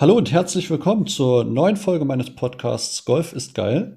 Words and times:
Hallo 0.00 0.14
und 0.16 0.30
herzlich 0.30 0.70
willkommen 0.70 1.08
zur 1.08 1.42
neuen 1.42 1.74
Folge 1.74 2.04
meines 2.04 2.30
Podcasts 2.30 3.04
Golf 3.04 3.32
ist 3.32 3.56
geil. 3.56 3.96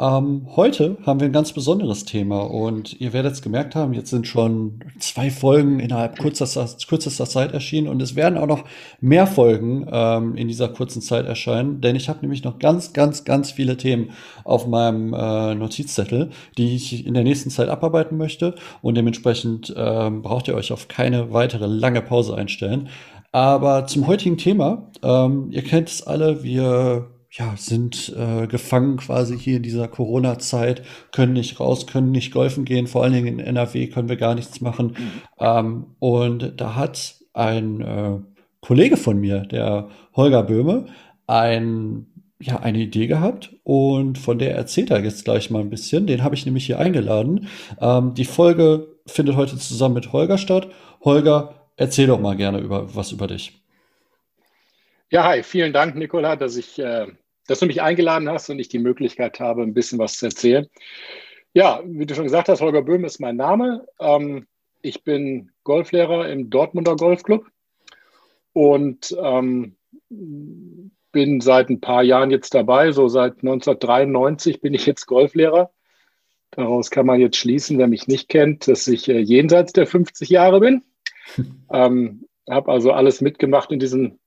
Ähm, 0.00 0.48
heute 0.56 0.96
haben 1.04 1.20
wir 1.20 1.26
ein 1.26 1.34
ganz 1.34 1.52
besonderes 1.52 2.06
Thema 2.06 2.40
und 2.40 2.98
ihr 2.98 3.12
werdet 3.12 3.34
es 3.34 3.42
gemerkt 3.42 3.74
haben, 3.74 3.92
jetzt 3.92 4.08
sind 4.08 4.26
schon 4.26 4.80
zwei 4.98 5.30
Folgen 5.30 5.80
innerhalb 5.80 6.18
kürzester, 6.18 6.66
kürzester 6.88 7.26
Zeit 7.26 7.52
erschienen 7.52 7.88
und 7.88 8.00
es 8.00 8.16
werden 8.16 8.38
auch 8.38 8.46
noch 8.46 8.64
mehr 9.02 9.26
Folgen 9.26 9.86
ähm, 9.92 10.34
in 10.34 10.48
dieser 10.48 10.68
kurzen 10.68 11.02
Zeit 11.02 11.26
erscheinen, 11.26 11.82
denn 11.82 11.94
ich 11.94 12.08
habe 12.08 12.20
nämlich 12.22 12.42
noch 12.42 12.58
ganz, 12.58 12.94
ganz, 12.94 13.24
ganz 13.24 13.52
viele 13.52 13.76
Themen 13.76 14.12
auf 14.44 14.66
meinem 14.66 15.12
äh, 15.12 15.54
Notizzettel, 15.54 16.30
die 16.56 16.74
ich 16.74 17.06
in 17.06 17.12
der 17.12 17.22
nächsten 17.22 17.50
Zeit 17.50 17.68
abarbeiten 17.68 18.16
möchte 18.16 18.54
und 18.80 18.96
dementsprechend 18.96 19.74
ähm, 19.76 20.22
braucht 20.22 20.48
ihr 20.48 20.54
euch 20.54 20.72
auf 20.72 20.88
keine 20.88 21.34
weitere 21.34 21.66
lange 21.66 22.00
Pause 22.00 22.34
einstellen. 22.34 22.88
Aber 23.34 23.88
zum 23.88 24.06
heutigen 24.06 24.38
Thema, 24.38 24.92
ähm, 25.02 25.48
ihr 25.50 25.64
kennt 25.64 25.88
es 25.88 26.06
alle, 26.06 26.44
wir 26.44 27.10
ja, 27.32 27.54
sind 27.56 28.14
äh, 28.16 28.46
gefangen 28.46 28.98
quasi 28.98 29.36
hier 29.36 29.56
in 29.56 29.64
dieser 29.64 29.88
Corona-Zeit, 29.88 30.82
können 31.10 31.32
nicht 31.32 31.58
raus, 31.58 31.88
können 31.88 32.12
nicht 32.12 32.32
golfen 32.32 32.64
gehen, 32.64 32.86
vor 32.86 33.02
allen 33.02 33.12
Dingen 33.12 33.26
in 33.26 33.40
NRW 33.40 33.88
können 33.88 34.08
wir 34.08 34.18
gar 34.18 34.36
nichts 34.36 34.60
machen. 34.60 34.94
Mhm. 34.96 35.20
Ähm, 35.40 35.86
und 35.98 36.52
da 36.58 36.76
hat 36.76 37.16
ein 37.32 37.80
äh, 37.80 38.18
Kollege 38.60 38.96
von 38.96 39.18
mir, 39.18 39.40
der 39.40 39.88
Holger 40.14 40.44
Böhme, 40.44 40.86
ein, 41.26 42.06
ja, 42.40 42.60
eine 42.60 42.78
Idee 42.78 43.08
gehabt 43.08 43.52
und 43.64 44.16
von 44.16 44.38
der 44.38 44.54
erzählt 44.54 44.92
er 44.92 45.02
jetzt 45.02 45.24
gleich 45.24 45.50
mal 45.50 45.58
ein 45.60 45.70
bisschen. 45.70 46.06
Den 46.06 46.22
habe 46.22 46.36
ich 46.36 46.46
nämlich 46.46 46.66
hier 46.66 46.78
eingeladen. 46.78 47.48
Ähm, 47.80 48.14
die 48.14 48.26
Folge 48.26 48.94
findet 49.06 49.34
heute 49.34 49.58
zusammen 49.58 49.96
mit 49.96 50.12
Holger 50.12 50.38
statt. 50.38 50.68
Holger, 51.04 51.63
erzähl 51.76 52.06
doch 52.06 52.20
mal 52.20 52.36
gerne 52.36 52.60
über 52.60 52.94
was 52.94 53.12
über 53.12 53.26
dich. 53.26 53.60
Ja, 55.10 55.24
hi, 55.24 55.42
vielen 55.42 55.72
Dank, 55.72 55.94
Nicola, 55.94 56.36
dass 56.36 56.56
ich 56.56 56.78
äh, 56.78 57.06
dass 57.46 57.60
du 57.60 57.66
mich 57.66 57.82
eingeladen 57.82 58.28
hast 58.28 58.48
und 58.50 58.58
ich 58.58 58.68
die 58.68 58.78
Möglichkeit 58.78 59.40
habe, 59.40 59.62
ein 59.62 59.74
bisschen 59.74 59.98
was 59.98 60.16
zu 60.16 60.26
erzählen. 60.26 60.66
Ja, 61.52 61.82
wie 61.84 62.06
du 62.06 62.14
schon 62.14 62.24
gesagt 62.24 62.48
hast, 62.48 62.60
Holger 62.60 62.82
Böhm 62.82 63.04
ist 63.04 63.20
mein 63.20 63.36
Name. 63.36 63.86
Ähm, 64.00 64.46
ich 64.82 65.04
bin 65.04 65.50
Golflehrer 65.62 66.28
im 66.28 66.50
Dortmunder 66.50 66.96
Golfclub 66.96 67.46
und 68.52 69.16
ähm, 69.22 69.76
bin 70.08 71.40
seit 71.40 71.70
ein 71.70 71.80
paar 71.80 72.02
Jahren 72.02 72.30
jetzt 72.30 72.54
dabei. 72.54 72.92
So 72.92 73.08
seit 73.08 73.34
1993 73.42 74.60
bin 74.60 74.74
ich 74.74 74.86
jetzt 74.86 75.06
Golflehrer. 75.06 75.70
Daraus 76.50 76.90
kann 76.90 77.06
man 77.06 77.20
jetzt 77.20 77.36
schließen, 77.36 77.78
wer 77.78 77.88
mich 77.88 78.08
nicht 78.08 78.28
kennt, 78.28 78.68
dass 78.68 78.86
ich 78.88 79.08
äh, 79.08 79.18
jenseits 79.18 79.72
der 79.72 79.86
50 79.86 80.28
Jahre 80.28 80.60
bin. 80.60 80.82
Ähm, 81.72 82.26
habe 82.48 82.72
also 82.72 82.92
alles 82.92 83.20
mitgemacht 83.20 83.72
in 83.72 83.78
diesem 83.78 84.18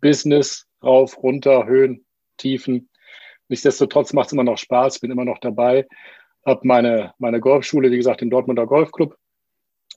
Business, 0.00 0.66
rauf, 0.82 1.22
runter, 1.22 1.66
Höhen, 1.66 2.04
Tiefen. 2.36 2.88
Nichtsdestotrotz 3.48 4.12
macht 4.12 4.26
es 4.26 4.32
immer 4.32 4.44
noch 4.44 4.58
Spaß, 4.58 4.98
bin 5.00 5.10
immer 5.10 5.24
noch 5.24 5.38
dabei. 5.38 5.86
Habe 6.44 6.60
meine, 6.64 7.14
meine 7.18 7.40
Golfschule, 7.40 7.90
wie 7.90 7.96
gesagt, 7.96 8.22
im 8.22 8.30
Dortmunder 8.30 8.66
Golfclub. 8.66 9.16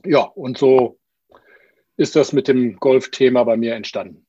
Ja, 0.03 0.21
und 0.21 0.57
so 0.57 0.99
ist 1.97 2.15
das 2.15 2.33
mit 2.33 2.47
dem 2.47 2.75
Golfthema 2.77 3.43
bei 3.43 3.57
mir 3.57 3.73
entstanden. 3.73 4.25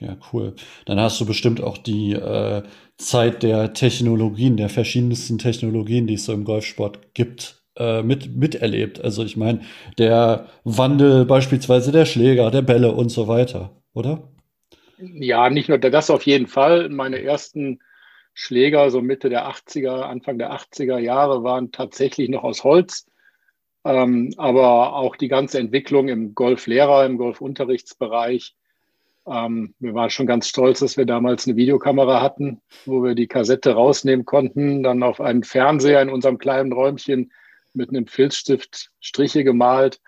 Ja, 0.00 0.16
cool. 0.32 0.54
Dann 0.86 0.98
hast 0.98 1.20
du 1.20 1.26
bestimmt 1.26 1.60
auch 1.60 1.78
die 1.78 2.12
äh, 2.12 2.62
Zeit 2.96 3.42
der 3.42 3.74
Technologien, 3.74 4.56
der 4.56 4.68
verschiedensten 4.68 5.38
Technologien, 5.38 6.06
die 6.06 6.14
es 6.14 6.24
so 6.24 6.32
im 6.32 6.44
Golfsport 6.44 7.14
gibt, 7.14 7.63
äh, 7.76 8.02
mit, 8.02 8.36
miterlebt. 8.36 9.02
Also 9.02 9.24
ich 9.24 9.36
meine, 9.36 9.60
der 9.98 10.48
Wandel 10.64 11.24
beispielsweise 11.24 11.92
der 11.92 12.06
Schläger, 12.06 12.50
der 12.50 12.62
Bälle 12.62 12.92
und 12.92 13.08
so 13.08 13.28
weiter, 13.28 13.70
oder? 13.92 14.28
Ja, 14.98 15.50
nicht 15.50 15.68
nur 15.68 15.78
das 15.78 16.10
auf 16.10 16.24
jeden 16.24 16.46
Fall. 16.46 16.88
Meine 16.88 17.22
ersten 17.22 17.80
Schläger, 18.32 18.90
so 18.90 19.00
Mitte 19.00 19.28
der 19.28 19.48
80er, 19.48 20.02
Anfang 20.02 20.38
der 20.38 20.52
80er 20.52 20.98
Jahre, 20.98 21.42
waren 21.42 21.72
tatsächlich 21.72 22.28
noch 22.28 22.44
aus 22.44 22.64
Holz. 22.64 23.06
Ähm, 23.84 24.32
aber 24.38 24.94
auch 24.94 25.16
die 25.16 25.28
ganze 25.28 25.58
Entwicklung 25.58 26.08
im 26.08 26.34
Golflehrer, 26.34 27.04
im 27.04 27.18
Golfunterrichtsbereich. 27.18 28.54
Ähm, 29.26 29.74
wir 29.78 29.94
waren 29.94 30.10
schon 30.10 30.26
ganz 30.26 30.48
stolz, 30.48 30.80
dass 30.80 30.96
wir 30.96 31.06
damals 31.06 31.46
eine 31.46 31.56
Videokamera 31.56 32.22
hatten, 32.22 32.60
wo 32.86 33.02
wir 33.02 33.14
die 33.14 33.26
Kassette 33.26 33.72
rausnehmen 33.72 34.24
konnten, 34.24 34.82
dann 34.82 35.02
auf 35.02 35.20
einen 35.20 35.44
Fernseher 35.44 36.02
in 36.02 36.10
unserem 36.10 36.38
kleinen 36.38 36.72
Räumchen 36.72 37.32
mit 37.74 37.90
einem 37.90 38.06
Filzstift 38.06 38.90
Striche 39.00 39.44
gemalt. 39.44 40.00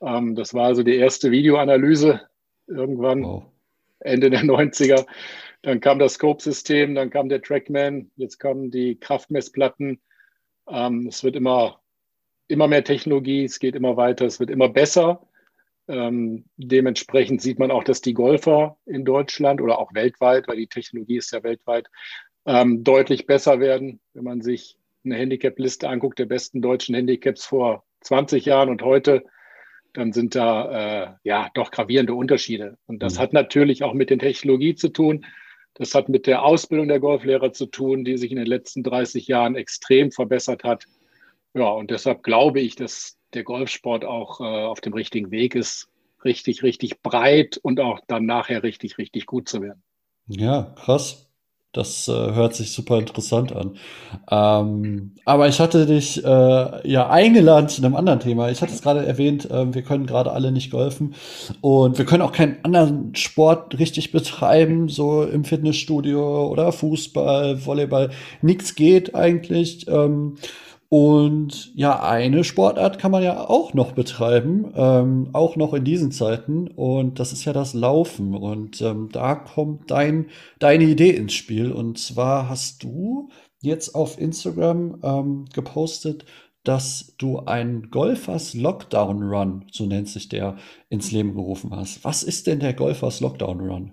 Ähm, 0.00 0.34
das 0.34 0.54
war 0.54 0.66
also 0.66 0.82
die 0.82 0.96
erste 0.96 1.30
Videoanalyse 1.30 2.20
irgendwann. 2.66 3.22
Wow. 3.22 3.44
Ende 4.00 4.30
der 4.30 4.40
90er. 4.44 5.06
Dann 5.62 5.80
kam 5.80 5.98
das 5.98 6.14
Scope-System, 6.14 6.94
dann 6.94 7.10
kam 7.10 7.28
der 7.28 7.42
Trackman, 7.42 8.10
jetzt 8.16 8.40
kommen 8.40 8.70
die 8.70 8.98
Kraftmessplatten. 8.98 10.00
Ähm, 10.68 11.06
es 11.06 11.22
wird 11.22 11.36
immer, 11.36 11.80
immer 12.48 12.66
mehr 12.66 12.84
Technologie, 12.84 13.44
es 13.44 13.58
geht 13.58 13.74
immer 13.74 13.96
weiter, 13.96 14.24
es 14.24 14.40
wird 14.40 14.50
immer 14.50 14.68
besser. 14.68 15.26
Ähm, 15.86 16.44
dementsprechend 16.56 17.42
sieht 17.42 17.58
man 17.58 17.70
auch, 17.70 17.84
dass 17.84 18.00
die 18.00 18.14
Golfer 18.14 18.78
in 18.86 19.04
Deutschland 19.04 19.60
oder 19.60 19.78
auch 19.78 19.92
weltweit, 19.92 20.48
weil 20.48 20.56
die 20.56 20.68
Technologie 20.68 21.16
ist 21.16 21.32
ja 21.32 21.42
weltweit, 21.42 21.88
ähm, 22.46 22.84
deutlich 22.84 23.26
besser 23.26 23.60
werden. 23.60 24.00
Wenn 24.14 24.24
man 24.24 24.40
sich 24.40 24.78
eine 25.04 25.16
Handicap-Liste 25.16 25.88
anguckt, 25.88 26.18
der 26.18 26.26
besten 26.26 26.62
deutschen 26.62 26.94
Handicaps 26.94 27.44
vor 27.44 27.84
20 28.02 28.44
Jahren 28.44 28.68
und 28.68 28.82
heute, 28.82 29.24
dann 29.92 30.12
sind 30.12 30.34
da 30.34 31.12
äh, 31.12 31.14
ja 31.24 31.50
doch 31.54 31.70
gravierende 31.70 32.14
Unterschiede. 32.14 32.78
Und 32.86 33.02
das 33.02 33.14
mhm. 33.14 33.18
hat 33.18 33.32
natürlich 33.32 33.82
auch 33.82 33.94
mit 33.94 34.10
der 34.10 34.18
Technologie 34.18 34.74
zu 34.74 34.88
tun. 34.88 35.26
Das 35.74 35.94
hat 35.94 36.08
mit 36.08 36.26
der 36.26 36.44
Ausbildung 36.44 36.88
der 36.88 37.00
Golflehrer 37.00 37.52
zu 37.52 37.66
tun, 37.66 38.04
die 38.04 38.16
sich 38.16 38.30
in 38.30 38.36
den 38.36 38.46
letzten 38.46 38.82
30 38.82 39.26
Jahren 39.26 39.56
extrem 39.56 40.10
verbessert 40.10 40.64
hat. 40.64 40.84
Ja, 41.54 41.68
und 41.68 41.90
deshalb 41.90 42.22
glaube 42.22 42.60
ich, 42.60 42.76
dass 42.76 43.18
der 43.34 43.44
Golfsport 43.44 44.04
auch 44.04 44.40
äh, 44.40 44.44
auf 44.44 44.80
dem 44.80 44.92
richtigen 44.92 45.30
Weg 45.30 45.54
ist, 45.54 45.88
richtig, 46.24 46.62
richtig 46.62 47.02
breit 47.02 47.58
und 47.62 47.80
auch 47.80 48.00
dann 48.06 48.26
nachher 48.26 48.62
richtig, 48.62 48.98
richtig 48.98 49.26
gut 49.26 49.48
zu 49.48 49.62
werden. 49.62 49.82
Ja, 50.26 50.74
krass. 50.76 51.29
Das 51.72 52.08
äh, 52.08 52.12
hört 52.12 52.56
sich 52.56 52.72
super 52.72 52.98
interessant 52.98 53.54
an. 53.54 53.76
Ähm, 54.28 55.12
aber 55.24 55.46
ich 55.46 55.60
hatte 55.60 55.86
dich 55.86 56.24
äh, 56.24 56.88
ja 56.88 57.08
eingeladen 57.08 57.68
zu 57.68 57.80
einem 57.80 57.94
anderen 57.94 58.18
Thema. 58.18 58.50
Ich 58.50 58.60
hatte 58.60 58.72
es 58.72 58.82
gerade 58.82 59.06
erwähnt, 59.06 59.48
äh, 59.48 59.72
wir 59.72 59.82
können 59.82 60.06
gerade 60.06 60.32
alle 60.32 60.50
nicht 60.50 60.72
golfen 60.72 61.14
und 61.60 61.96
wir 61.96 62.06
können 62.06 62.22
auch 62.22 62.32
keinen 62.32 62.56
anderen 62.64 63.14
Sport 63.14 63.78
richtig 63.78 64.10
betreiben, 64.10 64.88
so 64.88 65.22
im 65.22 65.44
Fitnessstudio 65.44 66.48
oder 66.48 66.72
Fußball, 66.72 67.64
Volleyball. 67.64 68.10
Nichts 68.42 68.74
geht 68.74 69.14
eigentlich. 69.14 69.86
Ähm, 69.86 70.38
und 70.92 71.72
ja, 71.76 72.02
eine 72.02 72.42
Sportart 72.42 72.98
kann 72.98 73.12
man 73.12 73.22
ja 73.22 73.48
auch 73.48 73.74
noch 73.74 73.92
betreiben, 73.92 74.72
ähm, 74.74 75.30
auch 75.32 75.54
noch 75.54 75.72
in 75.72 75.84
diesen 75.84 76.10
Zeiten. 76.10 76.66
Und 76.66 77.20
das 77.20 77.32
ist 77.32 77.44
ja 77.44 77.52
das 77.52 77.74
Laufen. 77.74 78.34
Und 78.34 78.82
ähm, 78.82 79.08
da 79.12 79.36
kommt 79.36 79.92
dein, 79.92 80.30
deine 80.58 80.82
Idee 80.84 81.10
ins 81.10 81.34
Spiel. 81.34 81.70
Und 81.70 82.00
zwar 82.00 82.48
hast 82.48 82.82
du 82.82 83.30
jetzt 83.60 83.94
auf 83.94 84.18
Instagram 84.20 84.98
ähm, 85.04 85.44
gepostet, 85.54 86.24
dass 86.64 87.14
du 87.18 87.38
einen 87.38 87.92
Golfers 87.92 88.54
Lockdown 88.54 89.22
Run, 89.22 89.66
so 89.70 89.86
nennt 89.86 90.08
sich 90.08 90.28
der, 90.28 90.56
ins 90.88 91.12
Leben 91.12 91.34
gerufen 91.36 91.70
hast. 91.70 92.04
Was 92.04 92.24
ist 92.24 92.48
denn 92.48 92.58
der 92.58 92.74
Golfers 92.74 93.20
Lockdown 93.20 93.60
Run? 93.60 93.92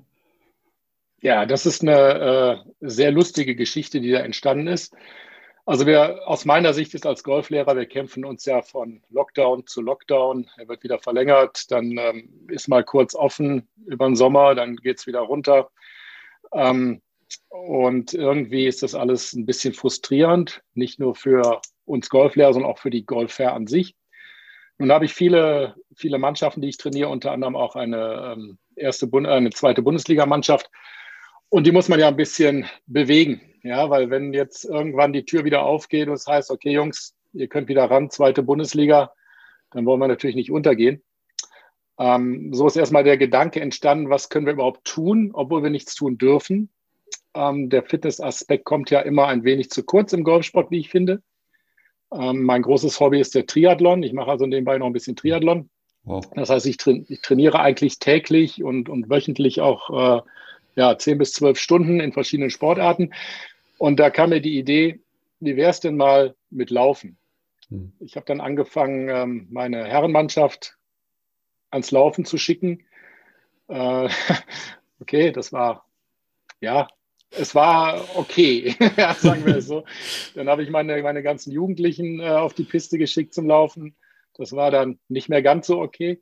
Ja, 1.21 1.45
das 1.45 1.67
ist 1.67 1.83
eine 1.83 2.63
äh, 2.81 2.87
sehr 2.89 3.11
lustige 3.11 3.55
Geschichte, 3.55 4.01
die 4.01 4.09
da 4.11 4.19
entstanden 4.21 4.65
ist. 4.65 4.95
Also 5.67 5.85
wir 5.85 6.25
aus 6.25 6.45
meiner 6.45 6.73
Sicht 6.73 6.93
ist 6.93 7.05
als 7.05 7.25
Golflehrer, 7.25 7.75
wir 7.75 7.87
kämpfen 7.87 8.23
uns 8.23 8.45
ja 8.45 8.61
von 8.61 9.01
Lockdown 9.09 9.67
zu 9.67 9.81
Lockdown. 9.81 10.49
Er 10.55 10.69
wird 10.69 10.81
wieder 10.81 10.97
verlängert, 10.97 11.69
dann 11.71 11.97
ähm, 11.97 12.47
ist 12.47 12.69
mal 12.69 12.85
kurz 12.85 13.13
offen 13.13 13.67
über 13.85 14.05
den 14.05 14.15
Sommer, 14.15 14.55
dann 14.55 14.77
geht 14.77 14.99
es 14.99 15.07
wieder 15.07 15.19
runter. 15.19 15.69
Ähm, 16.53 17.01
und 17.49 18.13
irgendwie 18.13 18.65
ist 18.65 18.81
das 18.81 18.95
alles 18.95 19.33
ein 19.33 19.45
bisschen 19.45 19.73
frustrierend, 19.73 20.63
nicht 20.73 21.01
nur 21.01 21.15
für 21.15 21.61
uns 21.83 22.09
Golflehrer, 22.09 22.53
sondern 22.53 22.71
auch 22.71 22.79
für 22.79 22.89
die 22.89 23.05
Golfer 23.05 23.51
an 23.51 23.67
sich. 23.67 23.93
Nun 24.77 24.93
habe 24.93 25.03
ich 25.03 25.13
viele, 25.13 25.75
viele 25.93 26.17
Mannschaften, 26.17 26.61
die 26.61 26.69
ich 26.69 26.77
trainiere, 26.77 27.09
unter 27.09 27.33
anderem 27.33 27.57
auch 27.57 27.75
eine, 27.75 28.35
ähm, 28.37 28.57
erste 28.77 29.05
Bund 29.05 29.27
eine 29.27 29.49
zweite 29.49 29.81
Bundesligamannschaft. 29.81 30.71
Und 31.49 31.65
die 31.65 31.71
muss 31.71 31.89
man 31.89 31.99
ja 31.99 32.07
ein 32.07 32.15
bisschen 32.15 32.65
bewegen. 32.87 33.41
Ja, 33.63 33.89
weil 33.89 34.09
wenn 34.09 34.33
jetzt 34.33 34.65
irgendwann 34.65 35.13
die 35.13 35.25
Tür 35.25 35.43
wieder 35.43 35.63
aufgeht 35.63 36.07
und 36.07 36.13
es 36.13 36.27
heißt, 36.27 36.51
okay, 36.51 36.71
Jungs, 36.71 37.15
ihr 37.33 37.47
könnt 37.47 37.67
wieder 37.67 37.85
ran, 37.85 38.09
zweite 38.09 38.43
Bundesliga, 38.43 39.11
dann 39.71 39.85
wollen 39.85 39.99
wir 39.99 40.07
natürlich 40.07 40.35
nicht 40.35 40.51
untergehen. 40.51 41.03
Ähm, 41.99 42.53
so 42.53 42.67
ist 42.67 42.75
erstmal 42.75 43.03
der 43.03 43.17
Gedanke 43.17 43.59
entstanden, 43.59 44.09
was 44.09 44.29
können 44.29 44.45
wir 44.45 44.53
überhaupt 44.53 44.85
tun, 44.85 45.31
obwohl 45.33 45.63
wir 45.63 45.69
nichts 45.69 45.95
tun 45.95 46.17
dürfen. 46.17 46.69
Ähm, 47.33 47.69
der 47.69 47.83
Fitnessaspekt 47.83 48.65
kommt 48.65 48.89
ja 48.89 49.01
immer 49.01 49.27
ein 49.27 49.43
wenig 49.43 49.69
zu 49.69 49.83
kurz 49.83 50.13
im 50.13 50.23
Golfsport, 50.23 50.71
wie 50.71 50.79
ich 50.79 50.89
finde. 50.89 51.21
Ähm, 52.13 52.43
mein 52.43 52.61
großes 52.61 52.99
Hobby 52.99 53.19
ist 53.19 53.35
der 53.35 53.47
Triathlon. 53.47 54.03
Ich 54.03 54.13
mache 54.13 54.31
also 54.31 54.45
nebenbei 54.45 54.77
noch 54.77 54.87
ein 54.87 54.93
bisschen 54.93 55.15
Triathlon. 55.15 55.69
Wow. 56.03 56.23
Das 56.35 56.49
heißt, 56.49 56.65
ich, 56.67 56.77
tra 56.77 56.91
ich, 56.91 57.21
trainiere 57.21 57.59
eigentlich 57.59 57.99
täglich 57.99 58.63
und, 58.63 58.87
und 58.87 59.09
wöchentlich 59.09 59.59
auch 59.59 60.19
äh, 60.19 60.21
ja, 60.77 60.97
zehn 60.97 61.17
bis 61.17 61.33
zwölf 61.33 61.59
Stunden 61.59 61.99
in 61.99 62.13
verschiedenen 62.13 62.51
Sportarten. 62.51 63.13
Und 63.79 63.99
da 63.99 64.11
kam 64.11 64.29
mir 64.29 64.41
die 64.41 64.57
Idee, 64.57 65.01
wie 65.39 65.55
wäre 65.55 65.71
es 65.71 65.79
denn 65.79 65.97
mal 65.97 66.35
mit 66.51 66.69
Laufen? 66.69 67.17
Hm. 67.69 67.91
Ich 67.99 68.15
habe 68.15 68.27
dann 68.27 68.39
angefangen, 68.39 69.09
ähm, 69.09 69.47
meine 69.49 69.85
Herrenmannschaft 69.85 70.77
ans 71.71 71.89
Laufen 71.89 72.25
zu 72.25 72.37
schicken. 72.37 72.85
Äh, 73.67 74.09
okay, 75.01 75.31
das 75.31 75.51
war, 75.51 75.85
ja, 76.61 76.87
es 77.31 77.55
war 77.55 78.15
okay, 78.15 78.75
ja, 78.97 79.15
sagen 79.15 79.45
wir 79.47 79.57
es 79.57 79.65
so. 79.67 79.83
Dann 80.35 80.47
habe 80.47 80.61
ich 80.61 80.69
meine, 80.69 81.01
meine 81.01 81.23
ganzen 81.23 81.51
Jugendlichen 81.51 82.19
äh, 82.19 82.29
auf 82.29 82.53
die 82.53 82.63
Piste 82.63 82.99
geschickt 82.99 83.33
zum 83.33 83.47
Laufen. 83.47 83.95
Das 84.35 84.53
war 84.53 84.69
dann 84.69 84.99
nicht 85.07 85.27
mehr 85.27 85.41
ganz 85.41 85.65
so 85.65 85.81
okay. 85.81 86.21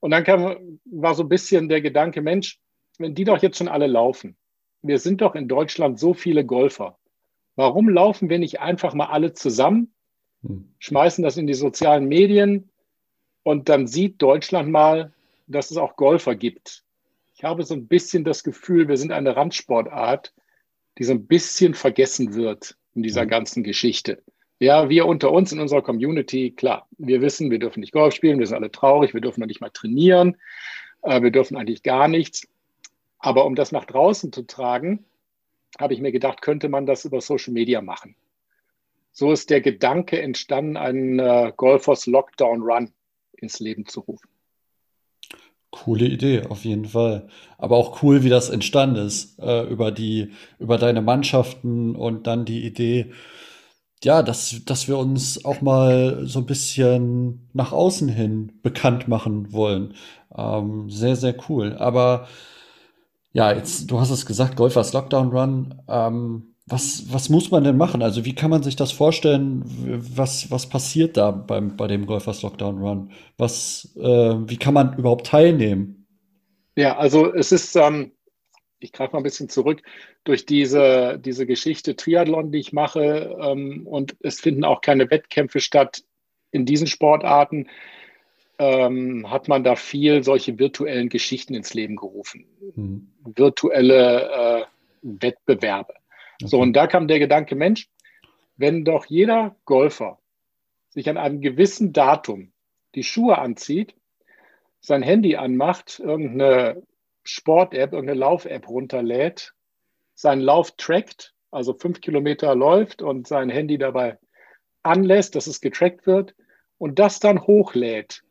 Und 0.00 0.10
dann 0.10 0.24
kam, 0.24 0.78
war 0.84 1.14
so 1.14 1.22
ein 1.22 1.30
bisschen 1.30 1.70
der 1.70 1.80
Gedanke, 1.80 2.20
Mensch, 2.20 2.60
wenn 2.98 3.14
die 3.14 3.24
doch 3.24 3.42
jetzt 3.42 3.58
schon 3.58 3.68
alle 3.68 3.86
laufen, 3.86 4.36
wir 4.82 4.98
sind 4.98 5.20
doch 5.20 5.34
in 5.34 5.48
Deutschland 5.48 5.98
so 5.98 6.14
viele 6.14 6.44
Golfer. 6.44 6.98
Warum 7.56 7.88
laufen 7.88 8.28
wir 8.28 8.38
nicht 8.38 8.60
einfach 8.60 8.94
mal 8.94 9.06
alle 9.06 9.32
zusammen, 9.32 9.94
hm. 10.42 10.74
schmeißen 10.78 11.22
das 11.24 11.36
in 11.36 11.46
die 11.46 11.54
sozialen 11.54 12.06
Medien 12.06 12.70
und 13.42 13.68
dann 13.68 13.86
sieht 13.86 14.20
Deutschland 14.20 14.70
mal, 14.70 15.12
dass 15.46 15.70
es 15.70 15.76
auch 15.76 15.96
Golfer 15.96 16.34
gibt. 16.34 16.84
Ich 17.34 17.44
habe 17.44 17.64
so 17.64 17.74
ein 17.74 17.86
bisschen 17.86 18.24
das 18.24 18.44
Gefühl, 18.44 18.88
wir 18.88 18.96
sind 18.96 19.12
eine 19.12 19.36
Randsportart, 19.36 20.32
die 20.98 21.04
so 21.04 21.12
ein 21.12 21.26
bisschen 21.26 21.74
vergessen 21.74 22.34
wird 22.34 22.76
in 22.94 23.02
dieser 23.02 23.22
hm. 23.22 23.28
ganzen 23.28 23.64
Geschichte. 23.64 24.22
Ja, 24.60 24.88
wir 24.88 25.06
unter 25.06 25.32
uns 25.32 25.52
in 25.52 25.60
unserer 25.60 25.82
Community, 25.82 26.52
klar, 26.52 26.88
wir 26.96 27.20
wissen, 27.20 27.50
wir 27.50 27.58
dürfen 27.58 27.80
nicht 27.80 27.92
Golf 27.92 28.14
spielen, 28.14 28.38
wir 28.38 28.46
sind 28.46 28.56
alle 28.56 28.70
traurig, 28.70 29.12
wir 29.12 29.20
dürfen 29.20 29.40
noch 29.40 29.48
nicht 29.48 29.60
mal 29.60 29.70
trainieren, 29.70 30.36
äh, 31.02 31.20
wir 31.22 31.30
dürfen 31.30 31.56
eigentlich 31.56 31.82
gar 31.82 32.08
nichts. 32.08 32.46
Aber 33.24 33.46
um 33.46 33.54
das 33.54 33.72
nach 33.72 33.86
draußen 33.86 34.34
zu 34.34 34.42
tragen, 34.42 35.06
habe 35.80 35.94
ich 35.94 36.00
mir 36.02 36.12
gedacht, 36.12 36.42
könnte 36.42 36.68
man 36.68 36.84
das 36.84 37.06
über 37.06 37.22
Social 37.22 37.54
Media 37.54 37.80
machen. 37.80 38.16
So 39.12 39.32
ist 39.32 39.48
der 39.48 39.62
Gedanke 39.62 40.20
entstanden, 40.20 40.76
einen 40.76 41.18
äh, 41.18 41.50
Golfers 41.56 42.04
Lockdown 42.04 42.60
Run 42.60 42.92
ins 43.32 43.60
Leben 43.60 43.86
zu 43.86 44.00
rufen. 44.00 44.28
Coole 45.70 46.04
Idee, 46.04 46.42
auf 46.50 46.66
jeden 46.66 46.84
Fall. 46.84 47.28
Aber 47.56 47.78
auch 47.78 48.02
cool, 48.02 48.24
wie 48.24 48.28
das 48.28 48.50
entstanden 48.50 48.96
ist, 48.96 49.38
äh, 49.38 49.62
über 49.68 49.90
die, 49.90 50.32
über 50.58 50.76
deine 50.76 51.00
Mannschaften 51.00 51.96
und 51.96 52.26
dann 52.26 52.44
die 52.44 52.66
Idee, 52.66 53.10
ja, 54.02 54.22
dass, 54.22 54.66
dass 54.66 54.86
wir 54.86 54.98
uns 54.98 55.46
auch 55.46 55.62
mal 55.62 56.26
so 56.26 56.40
ein 56.40 56.46
bisschen 56.46 57.48
nach 57.54 57.72
außen 57.72 58.10
hin 58.10 58.52
bekannt 58.62 59.08
machen 59.08 59.50
wollen. 59.50 59.94
Ähm, 60.36 60.90
sehr, 60.90 61.16
sehr 61.16 61.34
cool. 61.48 61.72
Aber 61.78 62.28
ja, 63.34 63.52
jetzt, 63.52 63.90
du 63.90 63.98
hast 64.00 64.10
es 64.10 64.26
gesagt, 64.26 64.56
Golfers 64.56 64.92
Lockdown 64.92 65.30
Run. 65.30 65.74
Ähm, 65.88 66.54
was, 66.66 67.12
was 67.12 67.28
muss 67.28 67.50
man 67.50 67.64
denn 67.64 67.76
machen? 67.76 68.00
Also, 68.00 68.24
wie 68.24 68.34
kann 68.34 68.48
man 68.48 68.62
sich 68.62 68.76
das 68.76 68.92
vorstellen? 68.92 69.64
Was, 69.66 70.50
was 70.52 70.68
passiert 70.68 71.16
da 71.16 71.32
beim, 71.32 71.76
bei 71.76 71.88
dem 71.88 72.06
Golfers 72.06 72.42
Lockdown 72.42 72.78
Run? 72.78 73.10
Was, 73.36 73.92
äh, 73.96 74.00
wie 74.48 74.56
kann 74.56 74.72
man 74.72 74.96
überhaupt 74.96 75.26
teilnehmen? 75.26 76.06
Ja, 76.76 76.96
also 76.96 77.34
es 77.34 77.50
ist, 77.50 77.74
ähm, 77.74 78.12
ich 78.78 78.92
greife 78.92 79.12
mal 79.12 79.18
ein 79.18 79.24
bisschen 79.24 79.48
zurück, 79.48 79.82
durch 80.22 80.46
diese, 80.46 81.18
diese 81.18 81.44
Geschichte 81.44 81.96
Triathlon, 81.96 82.52
die 82.52 82.60
ich 82.60 82.72
mache, 82.72 83.36
ähm, 83.40 83.84
und 83.86 84.16
es 84.20 84.40
finden 84.40 84.64
auch 84.64 84.80
keine 84.80 85.10
Wettkämpfe 85.10 85.58
statt 85.58 86.04
in 86.52 86.66
diesen 86.66 86.86
Sportarten, 86.86 87.68
ähm, 88.58 89.30
hat 89.30 89.48
man 89.48 89.64
da 89.64 89.76
viel 89.76 90.22
solche 90.22 90.58
virtuellen 90.58 91.08
Geschichten 91.08 91.54
ins 91.54 91.74
Leben 91.74 91.96
gerufen. 91.96 92.46
Mhm. 92.74 93.12
Virtuelle 93.24 94.30
äh, 94.30 94.64
Wettbewerbe. 95.02 95.94
Okay. 96.40 96.48
So, 96.48 96.60
und 96.60 96.72
da 96.74 96.86
kam 96.86 97.08
der 97.08 97.18
Gedanke, 97.18 97.54
Mensch, 97.54 97.88
wenn 98.56 98.84
doch 98.84 99.06
jeder 99.06 99.56
Golfer 99.64 100.18
sich 100.88 101.08
an 101.08 101.16
einem 101.16 101.40
gewissen 101.40 101.92
Datum 101.92 102.52
die 102.94 103.02
Schuhe 103.02 103.38
anzieht, 103.38 103.94
sein 104.80 105.02
Handy 105.02 105.36
anmacht, 105.36 105.98
irgendeine 105.98 106.82
Sport-App, 107.24 107.92
irgendeine 107.92 108.20
Lauf-App 108.20 108.68
runterlädt, 108.68 109.54
seinen 110.14 110.42
Lauf 110.42 110.72
trackt, 110.76 111.34
also 111.50 111.74
fünf 111.74 112.00
Kilometer 112.00 112.54
läuft 112.54 113.02
und 113.02 113.26
sein 113.26 113.48
Handy 113.48 113.78
dabei 113.78 114.18
anlässt, 114.82 115.34
dass 115.34 115.46
es 115.46 115.60
getrackt 115.60 116.06
wird 116.06 116.34
und 116.78 116.98
das 116.98 117.18
dann 117.18 117.42
hochlädt 117.46 118.22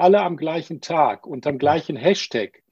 alle 0.00 0.22
am 0.22 0.36
gleichen 0.36 0.80
Tag 0.80 1.26
unter 1.26 1.52
dem 1.52 1.58
gleichen 1.58 1.96
Hashtag, 1.96 2.62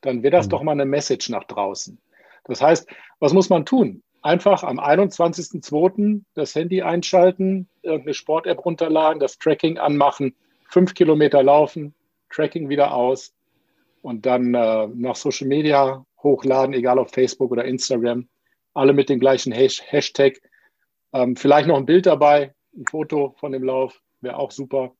dann 0.00 0.22
wäre 0.22 0.32
das 0.32 0.46
mhm. 0.46 0.50
doch 0.50 0.62
mal 0.62 0.72
eine 0.72 0.86
Message 0.86 1.28
nach 1.28 1.44
draußen. 1.44 1.98
Das 2.44 2.62
heißt, 2.62 2.88
was 3.20 3.32
muss 3.32 3.50
man 3.50 3.66
tun? 3.66 4.02
Einfach 4.22 4.64
am 4.64 4.80
21.02. 4.80 6.22
das 6.34 6.54
Handy 6.54 6.82
einschalten, 6.82 7.68
irgendeine 7.82 8.14
Sport-App 8.14 8.64
runterladen, 8.64 9.20
das 9.20 9.38
Tracking 9.38 9.78
anmachen, 9.78 10.34
fünf 10.68 10.94
Kilometer 10.94 11.42
laufen, 11.42 11.94
Tracking 12.30 12.68
wieder 12.68 12.94
aus 12.94 13.34
und 14.02 14.26
dann 14.26 14.54
äh, 14.54 14.88
nach 14.88 15.16
Social 15.16 15.46
Media 15.46 16.04
hochladen, 16.22 16.74
egal 16.74 16.98
auf 16.98 17.10
Facebook 17.10 17.50
oder 17.52 17.64
Instagram, 17.64 18.28
alle 18.74 18.92
mit 18.92 19.08
dem 19.08 19.20
gleichen 19.20 19.52
Hashtag. 19.52 20.40
Ähm, 21.12 21.36
vielleicht 21.36 21.68
noch 21.68 21.76
ein 21.76 21.86
Bild 21.86 22.06
dabei, 22.06 22.54
ein 22.76 22.86
Foto 22.86 23.34
von 23.38 23.52
dem 23.52 23.62
Lauf, 23.62 24.00
wäre 24.20 24.36
auch 24.36 24.50
super. 24.50 24.94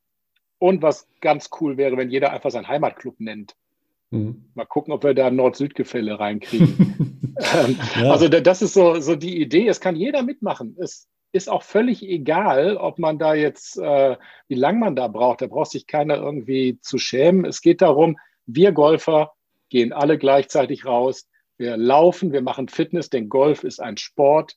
Und 0.58 0.82
was 0.82 1.08
ganz 1.20 1.50
cool 1.60 1.76
wäre, 1.76 1.96
wenn 1.96 2.10
jeder 2.10 2.32
einfach 2.32 2.50
seinen 2.50 2.69
Heimatclub 2.69 3.20
nennt. 3.20 3.55
Mhm. 4.10 4.44
Mal 4.55 4.64
gucken, 4.64 4.93
ob 4.93 5.05
wir 5.05 5.14
da 5.14 5.31
Nord-Süd-Gefälle 5.31 6.19
reinkriegen. 6.19 7.37
ähm, 7.55 7.78
ja. 8.00 8.10
Also 8.10 8.28
das 8.28 8.62
ist 8.62 8.75
so, 8.75 9.00
so 9.00 9.16
die 9.16 9.40
Idee. 9.40 9.69
Es 9.69 9.81
kann 9.81 9.96
jeder 9.96 10.22
mitmachen. 10.22 10.76
Es 10.81 11.08
ist 11.32 11.49
auch 11.49 11.62
völlig 11.62 12.02
egal, 12.02 12.76
ob 12.76 12.99
man 12.99 13.19
da 13.19 13.34
jetzt, 13.34 13.78
äh, 13.78 14.16
wie 14.49 14.55
lange 14.55 14.78
man 14.78 14.96
da 14.96 15.08
braucht. 15.08 15.43
Da 15.43 15.46
braucht 15.46 15.70
sich 15.70 15.87
keiner 15.87 16.16
irgendwie 16.16 16.78
zu 16.81 16.99
schämen. 16.99 17.44
Es 17.44 17.61
geht 17.61 17.82
darum, 17.82 18.19
wir 18.46 18.72
Golfer 18.72 19.32
gehen 19.69 19.93
alle 19.93 20.16
gleichzeitig 20.16 20.87
raus. 20.87 21.28
Wir 21.58 21.76
laufen, 21.76 22.32
wir 22.32 22.40
machen 22.40 22.69
Fitness, 22.69 23.11
denn 23.11 23.28
Golf 23.28 23.64
ist 23.64 23.81
ein 23.81 23.96
Sport. 23.99 24.56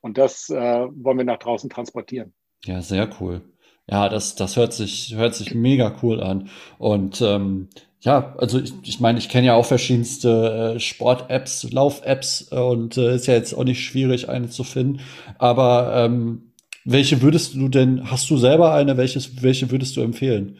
Und 0.00 0.18
das 0.18 0.50
äh, 0.50 0.54
wollen 0.90 1.18
wir 1.18 1.24
nach 1.24 1.38
draußen 1.38 1.70
transportieren. 1.70 2.34
Ja, 2.64 2.82
sehr 2.82 3.08
cool. 3.20 3.40
Ja, 3.86 4.08
das, 4.08 4.34
das 4.34 4.56
hört 4.56 4.72
sich, 4.72 5.14
hört 5.14 5.34
sich 5.34 5.54
mega 5.54 5.96
cool 6.02 6.22
an. 6.22 6.48
Und 6.78 7.20
ähm, 7.20 7.68
ja, 8.00 8.34
also 8.38 8.58
ich, 8.60 8.72
ich 8.82 9.00
meine, 9.00 9.18
ich 9.18 9.28
kenne 9.28 9.46
ja 9.48 9.54
auch 9.54 9.66
verschiedenste 9.66 10.74
äh, 10.76 10.80
Sport-Apps, 10.80 11.70
Lauf-Apps 11.70 12.48
äh, 12.52 12.56
und 12.56 12.96
äh, 12.96 13.14
ist 13.14 13.26
ja 13.26 13.34
jetzt 13.34 13.54
auch 13.54 13.64
nicht 13.64 13.84
schwierig, 13.84 14.28
eine 14.28 14.48
zu 14.48 14.64
finden. 14.64 15.00
Aber 15.38 15.92
ähm, 15.96 16.52
welche 16.84 17.22
würdest 17.22 17.54
du 17.54 17.68
denn, 17.68 18.10
hast 18.10 18.28
du 18.30 18.36
selber 18.36 18.74
eine, 18.74 18.96
welches, 18.96 19.42
welche 19.42 19.70
würdest 19.70 19.96
du 19.96 20.02
empfehlen? 20.02 20.58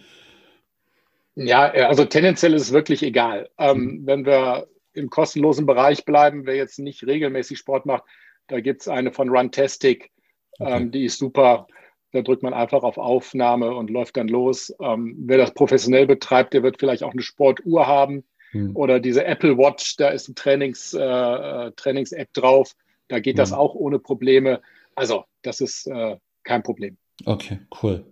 Ja, 1.34 1.70
also 1.70 2.04
tendenziell 2.04 2.54
ist 2.54 2.62
es 2.62 2.72
wirklich 2.72 3.02
egal. 3.02 3.50
Ähm, 3.58 4.02
wenn 4.04 4.24
wir 4.24 4.66
im 4.92 5.10
kostenlosen 5.10 5.66
Bereich 5.66 6.04
bleiben, 6.04 6.46
wer 6.46 6.54
jetzt 6.54 6.78
nicht 6.78 7.06
regelmäßig 7.06 7.58
Sport 7.58 7.86
macht, 7.86 8.04
da 8.46 8.60
gibt 8.60 8.82
es 8.82 8.88
eine 8.88 9.12
von 9.12 9.28
Runtastic, 9.28 10.10
okay. 10.58 10.76
ähm, 10.76 10.90
die 10.90 11.04
ist 11.04 11.18
super. 11.18 11.66
Da 12.14 12.22
drückt 12.22 12.44
man 12.44 12.54
einfach 12.54 12.84
auf 12.84 12.96
Aufnahme 12.96 13.74
und 13.74 13.90
läuft 13.90 14.16
dann 14.16 14.28
los. 14.28 14.72
Ähm, 14.80 15.16
wer 15.26 15.36
das 15.36 15.52
professionell 15.52 16.06
betreibt, 16.06 16.54
der 16.54 16.62
wird 16.62 16.78
vielleicht 16.78 17.02
auch 17.02 17.10
eine 17.10 17.22
Sportuhr 17.22 17.88
haben. 17.88 18.22
Hm. 18.52 18.76
Oder 18.76 19.00
diese 19.00 19.24
Apple 19.24 19.58
Watch, 19.58 19.96
da 19.96 20.10
ist 20.10 20.28
ein 20.28 20.36
Trainings, 20.36 20.94
äh, 20.94 21.72
Trainings-App 21.72 22.32
drauf. 22.32 22.72
Da 23.08 23.18
geht 23.18 23.34
hm. 23.34 23.38
das 23.38 23.52
auch 23.52 23.74
ohne 23.74 23.98
Probleme. 23.98 24.62
Also, 24.94 25.24
das 25.42 25.60
ist 25.60 25.88
äh, 25.88 26.16
kein 26.44 26.62
Problem. 26.62 26.96
Okay, 27.24 27.58
cool. 27.82 28.04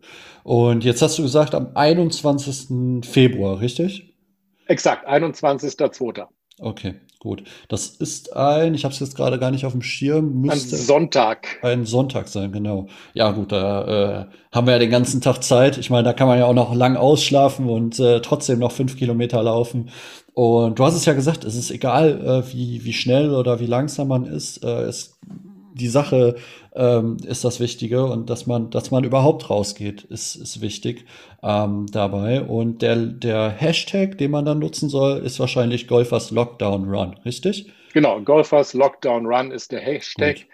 Und 0.43 0.85
jetzt 0.85 1.01
hast 1.01 1.19
du 1.19 1.23
gesagt, 1.23 1.55
am 1.55 1.71
21. 1.77 3.07
Februar, 3.09 3.61
richtig? 3.61 4.17
Exakt, 4.67 5.09
21.02. 5.09 6.27
Okay, 6.59 6.95
gut. 7.19 7.43
Das 7.69 7.87
ist 7.87 8.37
ein, 8.37 8.75
ich 8.75 8.85
habe 8.85 8.93
es 8.93 9.01
jetzt 9.01 9.17
gerade 9.17 9.39
gar 9.39 9.51
nicht 9.51 9.65
auf 9.65 9.73
dem 9.73 9.83
Schirm. 9.83 10.41
Müsste 10.43 10.77
ein 10.77 10.83
Sonntag. 10.83 11.59
Ein 11.63 11.87
Sonntag 11.87 12.29
sein, 12.29 12.53
genau. 12.53 12.89
Ja, 13.15 13.31
gut, 13.33 13.53
da 13.53 14.23
äh, 14.23 14.27
haben 14.53 14.67
wir 14.67 14.75
ja 14.75 14.79
den 14.79 14.91
ganzen 14.91 15.21
Tag 15.21 15.43
Zeit. 15.43 15.79
Ich 15.79 15.91
meine, 15.91 16.05
da 16.05 16.13
kann 16.13 16.29
man 16.29 16.39
ja 16.39 16.45
auch 16.47 16.55
noch 16.55 16.75
lang 16.75 16.97
ausschlafen 16.97 17.69
und 17.69 17.99
äh, 17.99 18.21
trotzdem 18.21 18.59
noch 18.59 18.73
fünf 18.73 18.97
Kilometer 18.97 19.43
laufen. 19.43 19.91
Und 20.35 20.79
du 20.79 20.85
hast 20.85 20.95
es 20.95 21.05
ja 21.05 21.13
gesagt, 21.13 21.45
es 21.45 21.55
ist 21.55 21.71
egal, 21.71 22.21
äh, 22.47 22.53
wie, 22.53 22.85
wie 22.85 22.93
schnell 22.93 23.35
oder 23.35 23.61
wie 23.61 23.67
langsam 23.67 24.09
man 24.09 24.25
ist. 24.25 24.65
Äh, 24.65 24.83
es 24.85 25.19
die 25.75 25.89
Sache 25.89 26.37
ähm, 26.75 27.17
ist 27.27 27.45
das 27.45 27.61
Wichtige 27.61 28.05
und 28.05 28.31
dass 28.31 28.47
man, 28.47 28.71
dass 28.71 28.91
man 28.91 29.05
überhaupt 29.05 29.51
rausgeht, 29.51 30.05
ist, 30.05 30.37
ist 30.37 30.61
wichtig 30.61 31.05
ähm, 31.43 31.87
dabei. 31.91 32.43
Und 32.43 32.83
der, 32.83 32.97
der 32.97 33.51
Hashtag, 33.51 34.19
den 34.19 34.31
man 34.31 34.45
dann 34.45 34.59
nutzen 34.59 34.89
soll, 34.89 35.19
ist 35.19 35.41
wahrscheinlich 35.41 35.89
Golfers 35.89 36.31
Lockdown 36.31 36.89
Run, 36.89 37.15
richtig? 37.25 37.73
Genau, 37.93 38.21
Golfers 38.21 38.75
Lockdown 38.75 39.27
Run 39.27 39.51
ist 39.51 39.73
der 39.73 39.81
Hashtag. 39.81 40.37
Gut. 40.37 40.47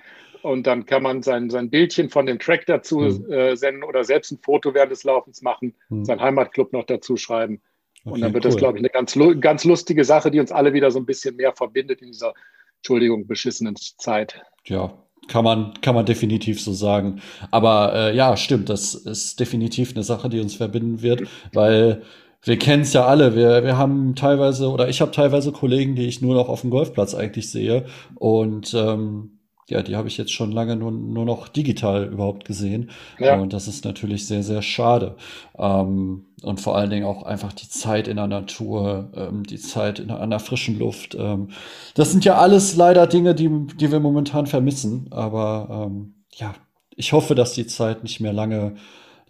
Und 0.43 0.67
dann 0.67 0.87
kann 0.87 1.03
man 1.03 1.23
sein, 1.23 1.51
sein 1.51 1.69
Bildchen 1.69 2.11
von 2.11 2.27
dem 2.27 2.39
Track 2.39 2.67
dazu 2.67 3.01
hm. 3.01 3.31
äh, 3.31 3.57
senden 3.57 3.83
oder 3.83 4.05
selbst 4.05 4.31
ein 4.31 4.39
Foto 4.39 4.73
während 4.73 4.93
des 4.93 5.05
Laufens 5.05 5.43
machen, 5.43 5.75
hm. 5.89 6.05
sein 6.05 6.21
Heimatclub 6.21 6.73
noch 6.73 6.85
dazu 6.85 7.17
schreiben. 7.17 7.61
Okay, 8.05 8.15
und 8.15 8.21
dann 8.21 8.33
wird 8.33 8.45
cool. 8.45 8.51
das, 8.51 8.57
glaube 8.57 8.79
ich, 8.79 8.83
eine 8.83 8.91
ganz, 8.91 9.19
ganz 9.41 9.65
lustige 9.65 10.05
Sache, 10.05 10.31
die 10.31 10.39
uns 10.39 10.53
alle 10.53 10.73
wieder 10.73 10.91
so 10.91 10.99
ein 10.99 11.07
bisschen 11.07 11.37
mehr 11.37 11.53
verbindet 11.53 12.01
in 12.03 12.13
dieser 12.13 12.35
Entschuldigung, 12.77 13.27
beschissenen 13.27 13.75
Zeit. 13.77 14.41
Ja, 14.65 14.97
kann 15.27 15.45
man, 15.45 15.75
kann 15.81 15.95
man 15.95 16.07
definitiv 16.07 16.61
so 16.61 16.73
sagen. 16.73 17.21
Aber 17.51 17.95
äh, 17.95 18.17
ja, 18.17 18.37
stimmt, 18.37 18.69
das 18.69 18.95
ist 18.95 19.41
definitiv 19.41 19.95
eine 19.95 20.05
Sache, 20.05 20.29
die 20.29 20.41
uns 20.41 20.55
verbinden 20.55 21.03
wird, 21.03 21.23
weil 21.53 22.03
wir 22.43 22.59
kennen 22.59 22.83
es 22.83 22.93
ja 22.93 23.05
alle. 23.07 23.35
Wir, 23.35 23.65
wir 23.65 23.77
haben 23.77 24.15
teilweise, 24.15 24.71
oder 24.71 24.89
ich 24.89 25.01
habe 25.01 25.11
teilweise 25.11 25.53
Kollegen, 25.53 25.97
die 25.97 26.07
ich 26.07 26.23
nur 26.23 26.35
noch 26.35 26.49
auf 26.49 26.61
dem 26.61 26.71
Golfplatz 26.71 27.15
eigentlich 27.15 27.51
sehe. 27.51 27.87
Und 28.15 28.75
ähm, 28.75 29.38
ja, 29.69 29.83
die 29.83 29.97
habe 29.97 30.09
ich 30.09 30.17
jetzt 30.17 30.33
schon 30.33 30.51
lange 30.51 30.77
nur, 30.77 30.91
nur 30.91 31.25
noch 31.25 31.49
digital 31.49 32.07
überhaupt 32.07 32.47
gesehen. 32.47 32.91
Ja. 33.19 33.39
Und 33.39 33.53
das 33.53 33.69
ist 33.69 33.85
natürlich 33.85 34.27
sehr, 34.27 34.43
sehr 34.43 34.63
schade. 34.63 35.17
Ähm, 35.59 36.25
und 36.43 36.61
vor 36.61 36.77
allen 36.77 36.91
Dingen 36.91 37.05
auch 37.05 37.23
einfach 37.23 37.53
die 37.53 37.69
Zeit 37.69 38.09
in 38.09 38.17
der 38.17 38.27
Natur, 38.27 39.11
ähm, 39.15 39.45
die 39.45 39.59
Zeit 39.59 39.99
in, 39.99 40.11
an 40.11 40.31
der 40.31 40.41
frischen 40.41 40.79
Luft. 40.79 41.15
Ähm, 41.19 41.51
das 41.95 42.13
sind 42.13 42.25
ja 42.25 42.39
alles 42.39 42.77
leider 42.77 43.07
Dinge, 43.07 43.35
die, 43.35 43.51
die 43.77 43.93
wir 43.93 44.01
momentan 44.01 44.47
vermissen. 44.47 45.09
Aber 45.11 45.87
ähm, 45.87 46.15
ja, 46.35 46.55
ich 46.97 47.13
hoffe, 47.13 47.35
dass 47.35 47.53
die 47.53 47.67
Zeit 47.67 48.03
nicht 48.03 48.21
mehr 48.21 48.33
lange 48.33 48.77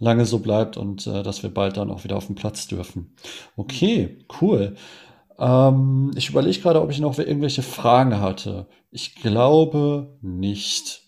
lange 0.01 0.25
so 0.25 0.39
bleibt 0.39 0.77
und 0.77 1.05
äh, 1.07 1.23
dass 1.23 1.43
wir 1.43 1.53
bald 1.53 1.75
dann 1.75 1.91
auch 1.91 2.05
wieder 2.05 2.15
auf 2.15 2.27
den 2.27 2.35
Platz 2.35 2.67
dürfen. 2.67 3.13
Okay, 3.57 4.17
cool. 4.41 4.75
Ähm, 5.39 6.11
ich 6.15 6.29
überlege 6.29 6.59
gerade, 6.59 6.81
ob 6.81 6.91
ich 6.91 6.99
noch 6.99 7.17
irgendwelche 7.17 7.61
Fragen 7.61 8.19
hatte. 8.19 8.67
Ich 8.91 9.15
glaube 9.15 10.17
nicht. 10.21 11.03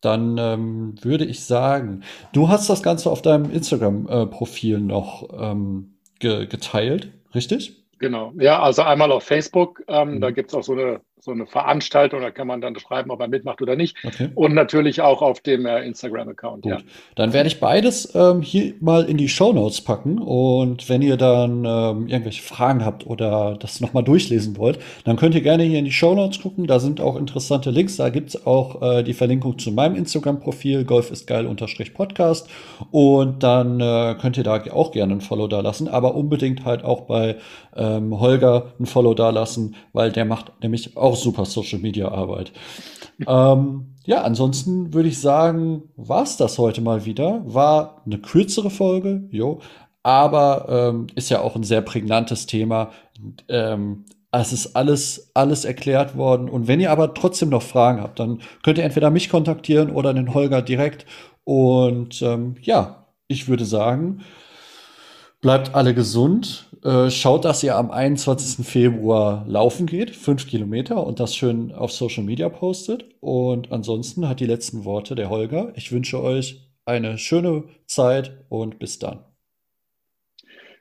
Dann 0.00 0.38
ähm, 0.38 0.94
würde 1.02 1.26
ich 1.26 1.44
sagen, 1.44 2.02
du 2.32 2.48
hast 2.48 2.70
das 2.70 2.82
Ganze 2.82 3.10
auf 3.10 3.20
deinem 3.20 3.50
Instagram-Profil 3.50 4.76
äh, 4.76 4.80
noch 4.80 5.28
ähm, 5.38 5.98
ge 6.18 6.46
geteilt, 6.46 7.12
richtig? 7.34 7.80
Genau, 7.98 8.32
ja, 8.38 8.62
also 8.62 8.80
einmal 8.80 9.12
auf 9.12 9.24
Facebook, 9.24 9.82
ähm, 9.88 10.14
mhm. 10.14 10.20
da 10.22 10.30
gibt 10.30 10.50
es 10.50 10.54
auch 10.54 10.62
so 10.62 10.72
eine 10.72 11.02
so 11.20 11.30
eine 11.30 11.46
Veranstaltung, 11.46 12.20
da 12.20 12.30
kann 12.30 12.46
man 12.46 12.60
dann 12.60 12.78
schreiben, 12.78 13.10
ob 13.10 13.20
er 13.20 13.28
mitmacht 13.28 13.60
oder 13.62 13.76
nicht. 13.76 13.96
Okay. 14.04 14.30
Und 14.34 14.54
natürlich 14.54 15.00
auch 15.02 15.22
auf 15.22 15.40
dem 15.40 15.66
äh, 15.66 15.84
Instagram-Account. 15.84 16.66
Ja. 16.66 16.78
Dann 17.14 17.32
werde 17.32 17.48
ich 17.48 17.60
beides 17.60 18.14
ähm, 18.14 18.42
hier 18.42 18.74
mal 18.80 19.04
in 19.04 19.16
die 19.16 19.28
Show 19.28 19.52
Notes 19.52 19.80
packen. 19.80 20.18
Und 20.18 20.88
wenn 20.88 21.02
ihr 21.02 21.16
dann 21.16 21.64
ähm, 21.64 22.08
irgendwelche 22.08 22.42
Fragen 22.42 22.84
habt 22.84 23.06
oder 23.06 23.56
das 23.58 23.80
nochmal 23.80 24.04
durchlesen 24.04 24.56
wollt, 24.56 24.78
dann 25.04 25.16
könnt 25.16 25.34
ihr 25.34 25.42
gerne 25.42 25.64
hier 25.64 25.78
in 25.78 25.84
die 25.84 25.92
Show 25.92 26.14
Notes 26.14 26.40
gucken. 26.40 26.66
Da 26.66 26.80
sind 26.80 27.00
auch 27.00 27.16
interessante 27.16 27.70
Links. 27.70 27.96
Da 27.96 28.08
gibt 28.08 28.30
es 28.30 28.46
auch 28.46 28.80
äh, 28.82 29.02
die 29.02 29.14
Verlinkung 29.14 29.58
zu 29.58 29.72
meinem 29.72 29.96
Instagram-Profil, 29.96 30.84
Golf 30.84 31.10
ist 31.10 31.26
geil 31.26 31.46
Podcast. 31.94 32.48
Und 32.90 33.42
dann 33.42 33.80
äh, 33.80 34.16
könnt 34.20 34.36
ihr 34.36 34.44
da 34.44 34.62
auch 34.72 34.92
gerne 34.92 35.14
ein 35.14 35.20
Follow 35.20 35.48
da 35.48 35.60
lassen, 35.60 35.88
aber 35.88 36.14
unbedingt 36.14 36.64
halt 36.64 36.84
auch 36.84 37.02
bei 37.02 37.36
ähm, 37.76 38.18
Holger 38.18 38.72
ein 38.78 38.86
Follow 38.86 39.14
da 39.14 39.30
lassen, 39.30 39.76
weil 39.92 40.12
der 40.12 40.24
macht 40.24 40.52
nämlich 40.62 40.96
auch 40.96 41.09
auch 41.10 41.16
super 41.16 41.44
Social 41.44 41.78
Media 41.78 42.08
Arbeit. 42.08 42.52
ähm, 43.26 43.94
ja, 44.04 44.22
ansonsten 44.22 44.94
würde 44.94 45.08
ich 45.08 45.20
sagen, 45.20 45.82
war 45.96 46.22
es 46.22 46.36
das 46.36 46.58
heute 46.58 46.80
mal 46.80 47.04
wieder. 47.04 47.42
War 47.44 48.02
eine 48.06 48.18
kürzere 48.18 48.70
Folge, 48.70 49.28
jo, 49.30 49.60
aber 50.02 50.66
ähm, 50.68 51.06
ist 51.14 51.30
ja 51.30 51.42
auch 51.42 51.56
ein 51.56 51.62
sehr 51.62 51.82
prägnantes 51.82 52.46
Thema. 52.46 52.90
Ähm, 53.48 54.04
es 54.32 54.52
ist 54.52 54.76
alles, 54.76 55.30
alles 55.34 55.64
erklärt 55.64 56.16
worden. 56.16 56.48
Und 56.48 56.68
wenn 56.68 56.80
ihr 56.80 56.92
aber 56.92 57.14
trotzdem 57.14 57.48
noch 57.48 57.62
Fragen 57.62 58.00
habt, 58.00 58.20
dann 58.20 58.40
könnt 58.62 58.78
ihr 58.78 58.84
entweder 58.84 59.10
mich 59.10 59.28
kontaktieren 59.28 59.90
oder 59.90 60.14
den 60.14 60.32
Holger 60.34 60.62
direkt. 60.62 61.04
Und 61.44 62.22
ähm, 62.22 62.54
ja, 62.62 63.06
ich 63.26 63.48
würde 63.48 63.64
sagen, 63.64 64.22
bleibt 65.40 65.74
alle 65.74 65.94
gesund 65.94 66.70
äh, 66.84 67.10
schaut, 67.10 67.44
dass 67.44 67.62
ihr 67.62 67.76
am 67.76 67.90
21. 67.90 68.66
Februar 68.66 69.44
laufen 69.46 69.86
geht, 69.86 70.16
fünf 70.16 70.46
Kilometer 70.46 71.06
und 71.06 71.20
das 71.20 71.36
schön 71.36 71.72
auf 71.72 71.92
Social 71.92 72.24
Media 72.24 72.48
postet. 72.48 73.04
Und 73.20 73.70
ansonsten 73.70 74.28
hat 74.28 74.40
die 74.40 74.46
letzten 74.46 74.84
Worte 74.84 75.14
der 75.14 75.28
Holger. 75.28 75.72
Ich 75.76 75.92
wünsche 75.92 76.22
euch 76.22 76.70
eine 76.86 77.18
schöne 77.18 77.64
Zeit 77.86 78.44
und 78.48 78.78
bis 78.78 78.98
dann. 78.98 79.24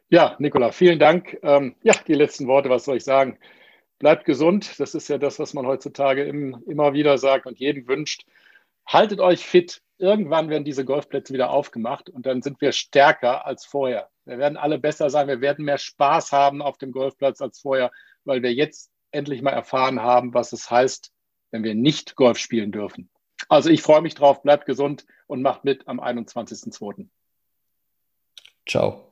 Ja, 0.09 0.35
Nikola, 0.39 0.71
vielen 0.71 0.99
Dank. 0.99 1.37
Ähm, 1.43 1.75
ja, 1.83 1.93
die 2.07 2.13
letzten 2.13 2.47
Worte, 2.47 2.69
was 2.69 2.85
soll 2.85 2.97
ich 2.97 3.03
sagen? 3.03 3.37
Bleibt 3.99 4.23
gesund. 4.23 4.79
Das 4.79 4.95
ist 4.95 5.09
ja 5.09 5.17
das, 5.17 5.37
was 5.37 5.53
man 5.53 5.67
heutzutage 5.67 6.23
im, 6.23 6.63
immer 6.65 6.93
wieder 6.93 7.17
sagt 7.17 7.45
und 7.45 7.59
jedem 7.59 7.87
wünscht. 7.87 8.25
Haltet 8.87 9.19
euch 9.19 9.45
fit. 9.45 9.81
Irgendwann 9.97 10.49
werden 10.49 10.63
diese 10.63 10.85
Golfplätze 10.85 11.33
wieder 11.33 11.49
aufgemacht 11.51 12.09
und 12.09 12.25
dann 12.25 12.41
sind 12.41 12.61
wir 12.61 12.71
stärker 12.71 13.45
als 13.45 13.65
vorher. 13.65 14.09
Wir 14.29 14.37
werden 14.37 14.57
alle 14.57 14.77
besser 14.77 15.09
sein, 15.09 15.27
wir 15.27 15.41
werden 15.41 15.65
mehr 15.65 15.79
Spaß 15.79 16.31
haben 16.31 16.61
auf 16.61 16.77
dem 16.77 16.91
Golfplatz 16.91 17.41
als 17.41 17.59
vorher, 17.59 17.91
weil 18.25 18.43
wir 18.43 18.53
jetzt 18.53 18.91
endlich 19.09 19.41
mal 19.41 19.51
erfahren 19.51 20.03
haben, 20.03 20.35
was 20.35 20.53
es 20.53 20.69
heißt, 20.69 21.11
wenn 21.49 21.63
wir 21.63 21.73
nicht 21.73 22.15
Golf 22.15 22.37
spielen 22.37 22.71
dürfen. 22.71 23.09
Also 23.47 23.71
ich 23.71 23.81
freue 23.81 24.01
mich 24.01 24.13
drauf, 24.13 24.43
bleibt 24.43 24.67
gesund 24.67 25.05
und 25.25 25.41
macht 25.41 25.65
mit 25.65 25.87
am 25.87 25.99
21.02. 25.99 27.07
Ciao. 28.67 29.08